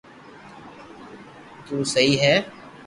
تو 1.65 1.75
سھي 1.93 2.07
ھي 2.21 2.35